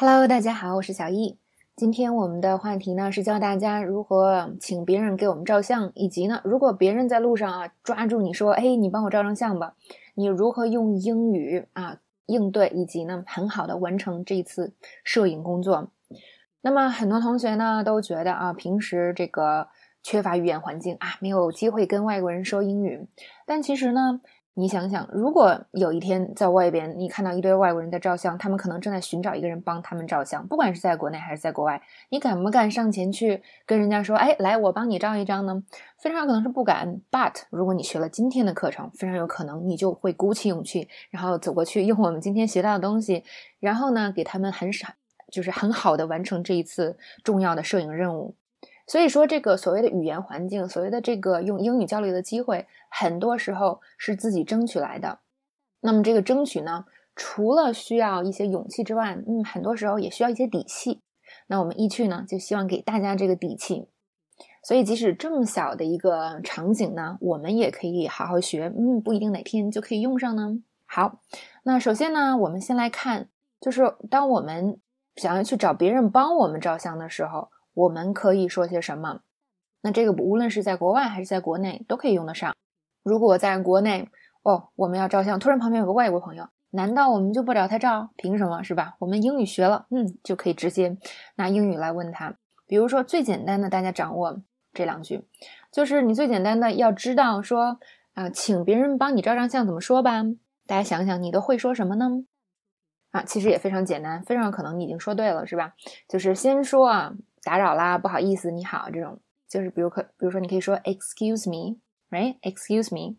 [0.00, 1.40] Hello，大家好，我是小易。
[1.74, 9.74] 今天我们的话题呢是教大家如何请别人给我们照相，以及呢，如果别人在路上啊抓住你说，哎，你帮我照张相吧，
[10.14, 14.72] 你如何用英语啊应对，以及呢很好的完成这一次
[15.02, 15.90] 摄影工作。
[16.60, 19.66] 那么很多同学呢都觉得啊，平时这个
[20.04, 23.08] 缺乏语言环境啊，没有机会跟外国人说英语，
[23.44, 24.20] 但其实呢。
[24.58, 35.62] 你想想，如果有一天在外边，你看到一堆外国人在照相，他们可能正在寻找一个人帮他们照相，不管是在国内还是在国外，你敢不敢上前去跟人家说：“哎，来，我帮你照一张呢？”
[36.02, 37.00] 非常有可能是不敢。
[37.08, 43.22] But 如果你学了今天的课程，非常有可能你就会鼓起勇气，然后走过去，用我们今天学到的东西，
[43.60, 44.88] 然后呢，给他们很少，
[45.30, 48.34] 就是很好的完成这一次重要的摄影任务。
[48.88, 55.18] 所以说，这个所谓的语言环境，所谓的这个用英语交流的机会，很多时候是自己争取来的。
[55.80, 61.02] 那么，这个争取呢，除了需要一些勇气之外，嗯，很多时候也需要一些底气。
[61.48, 63.88] 那我们易趣呢，就希望给大家这个底气。
[64.64, 68.72] 所以，即使这么小的一个场景呢，我们也可以好好学。
[68.74, 70.62] 嗯，不一定哪天就可以用上呢。
[70.86, 71.20] 好，
[71.64, 73.28] 那首先呢，我们先来看，
[73.60, 74.80] 就是当我们
[75.16, 77.50] 想要去找别人帮我们照相的时候。
[77.78, 79.20] 我们可以说些什么？
[79.82, 82.52] 那这个无论是在国外还是在国内都可以用得上。
[83.04, 84.08] 如果在国内
[84.42, 88.10] 哦，我们要照相，突然旁边有个外国朋友，难道我们就不找他照？
[88.16, 88.96] 凭什么是吧？
[88.98, 90.98] 我们英语学了，嗯，就可以直接
[91.36, 92.36] 拿英语来问他。
[92.66, 94.42] 比如说最简单的，大家掌握
[94.72, 95.24] 这两句，
[95.70, 97.78] 就是你最简单的要知道说
[98.14, 100.24] 啊，请别人帮你照张相怎么说吧？
[100.66, 102.24] 大家想想，你都会说什么呢？
[103.12, 105.74] 啊，其实也非常简单，非常可能你已经说对了，是吧？
[106.08, 107.14] 就是先说啊。
[107.48, 109.18] 打扰啦，不好意思，你好，这种
[109.48, 113.16] 就是比如可，比如说你可以说 Excuse me，right？Excuse me，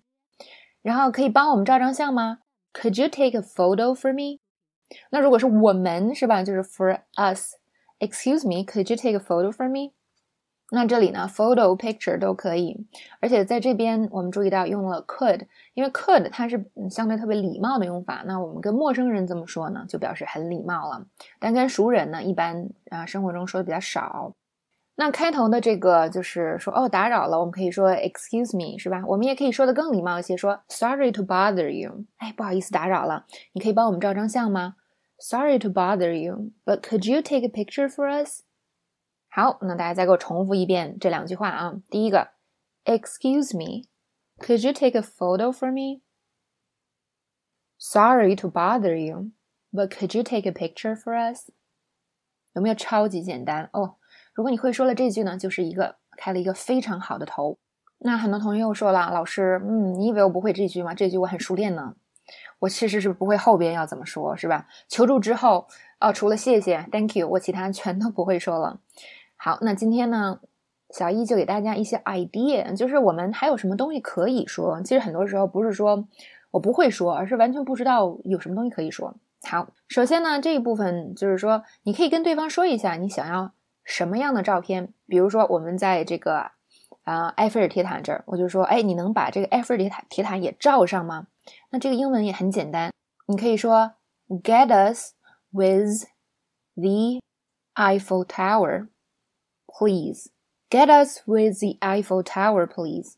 [0.84, 2.42] 然后可以帮我们照张相吗
[2.72, 4.40] ？Could you take a photo for me？
[5.10, 9.94] 那如果是我们是吧，就是 for us，Excuse me，Could you take a photo for me？
[10.72, 12.86] 那这里呢，photo、picture 都可以，
[13.20, 15.42] 而且在这边我们注意到用了 could，
[15.74, 18.24] 因为 could 它是相对特别礼貌的用法。
[18.28, 21.06] 那我们跟陌生人这么说呢，就表示很礼貌了。
[21.40, 24.36] 但跟熟人呢，一般啊生活中说的比较少。
[24.96, 29.02] 那开头的这个就是说哦打扰了，我们可以说 excuse me 是吧？
[29.08, 32.04] 我们也可以说的更礼貌一些，说 sorry to bother you。
[32.18, 34.76] 哎，不好意思打扰了，你可以帮我们照张相吗
[35.18, 38.44] ？Sorry to bother you，but could you take a picture for us？
[39.30, 41.76] 好，那大家再给我重复一遍这两句话啊。
[41.90, 42.30] 第一个
[42.86, 43.88] ，Excuse me,
[44.38, 46.02] could you take a photo for me?
[47.78, 49.32] Sorry to bother you,
[49.72, 51.50] but could you take a picture for us?
[52.54, 53.96] 有没有超级简单哦？
[54.34, 57.60] 如果你会说了这句呢，就是一个开了一个非常好的头。
[58.00, 60.94] 那很多同学又说了，老师，嗯，你以为我不会这句吗？
[60.94, 61.96] 这句我很熟练呢。
[62.60, 64.68] 我其实是不会后边要怎么说，是吧？
[64.88, 65.68] 求助之后，
[66.00, 68.80] 哦，除了谢谢，Thank you，我其他全都不会说了。
[69.42, 70.42] 好，那今天呢，
[70.90, 74.82] 小易就给大家一些 idea，就是我们还有什么东西可以说。
[74.82, 76.06] 其实很多时候不是说
[76.52, 79.16] 我不会说，而是完全不知道有什么东西可以说。
[79.44, 83.54] 好，首先呢，这一部分就是说，你可以跟对方说一下你想要
[83.86, 84.94] 什么样的照片。
[85.08, 86.52] 比如说，我们在这个
[87.04, 91.28] 啊埃菲尔铁塔这儿，我就说，哎，你能把这个埃菲尔铁塔铁塔也照上吗？
[91.72, 92.92] 那这个英文也很简单，
[93.28, 93.94] 你可以说
[94.28, 95.14] Get us
[95.52, 96.10] with
[96.76, 97.22] the
[97.76, 98.90] Eiffel Tower。
[99.78, 100.30] Please
[100.70, 103.14] get us with the Eiffel Tower, please.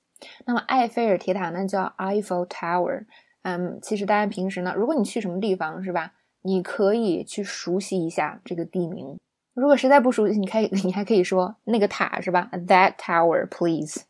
[0.46, 3.06] 那么埃菲尔铁塔呢叫 Eiffel Tower。
[3.44, 6.14] 嗯，其实大家平时呢，如果你去什么地方是吧，
[6.44, 9.18] 你可以去熟悉一下这个地名。
[9.54, 14.04] 如果实在不熟悉，你可以你还可以说那个塔是吧？That tower, please.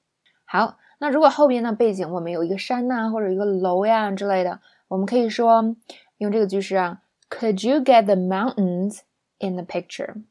[0.46, 4.60] 好，那如果后边的背景我们有一个山呐，或者一个楼呀之类的，
[4.90, 5.76] 我们可以说
[6.18, 9.00] 用这个句式啊，Could you get the mountains
[9.40, 10.24] in the picture?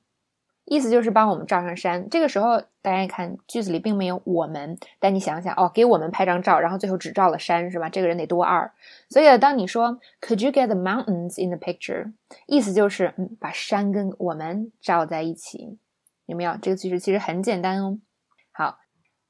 [0.64, 2.08] 意思就是帮我们照上山。
[2.08, 7.88] 这个时候，大家看句子里并没有我们，但你想想哦，给我们拍张照，然后最后只照了山，是吧？
[7.88, 8.70] 这个人得多二。
[9.08, 12.12] 所以当你说 Could you get the mountains in the picture？
[12.46, 15.78] 意思就是嗯，把山跟我们照在一起，
[16.26, 16.56] 有没有？
[16.62, 17.98] 这个句式其实很简单哦。
[18.52, 18.78] 好，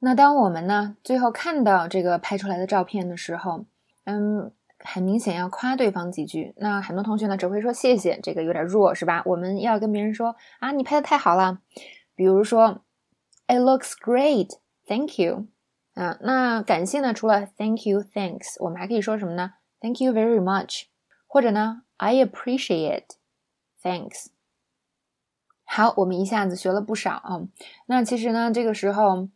[0.00, 3.64] 那当我们呢最后看到这个拍出来的照片的时候，
[4.04, 4.52] 嗯。
[4.82, 9.22] 很明显要夸对方几句，那很多同学呢只会说谢谢，这个有点弱，是吧？
[9.26, 11.60] 我们要跟别人说啊，你拍的太好了。
[12.14, 12.82] 比如说
[13.46, 15.46] ，It looks great, thank you。
[15.94, 20.84] 啊，那感谢呢，除了 thank you, thanks，我们还可以说什么呢？Thank you very much，
[21.26, 23.06] 或者呢，I appreciate,
[23.82, 24.26] thanks。
[25.64, 27.42] 好，我们一下子学了不少啊。
[27.86, 29.28] 那其实呢，这个时候。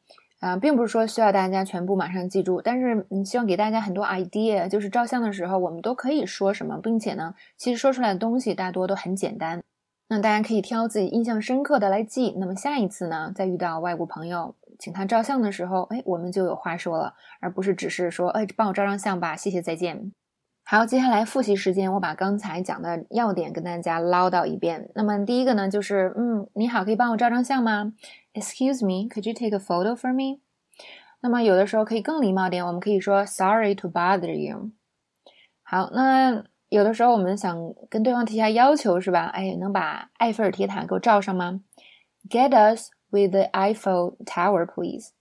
[0.45, 9.63] 啊，并不是说需要大家全部马上记住，但是嗯，希望给大家很多 idea，就是照相的时候我们都可以说什么，并且呢，其实说出来的东西大多都很简单。
[10.07, 12.35] 那大家可以挑自己印象深刻的来记。
[12.39, 20.13] 那么下一次呢，再遇到外国朋友请他照相的时候，哎，我们就有话说了，而不是只是说，哎，帮我照张相吧，谢谢，再见。
[20.65, 24.91] 好，接下来复习时间，我把刚才讲的要点跟大家唠叨一遍。
[24.95, 27.93] 那么第一个呢，就是，嗯，你好，可以帮我照张相吗
[28.33, 30.41] ？Excuse me, could you take a photo for me？
[31.21, 34.71] 那么有的时候可以更礼貌点，我们可以说 Sorry to bother you。
[35.63, 36.45] 好，那。
[36.71, 37.57] 有的时候我们想
[37.89, 39.27] 跟对方提下要求，是吧？
[39.27, 41.61] 哎，能把埃菲尔铁塔给我照上吗
[42.29, 45.13] ？Get us with the Eiffel Tower, please。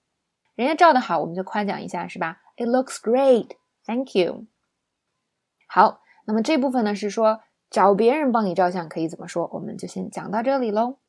[0.56, 3.50] 人家照的好，我们就夸奖一下，是吧？It looks great,
[3.86, 4.48] thank you。
[5.74, 7.40] 好，那么这部分呢是说
[7.72, 9.50] 找别人帮你照相可以怎么说？
[9.54, 11.00] 我们就先讲到这里喽。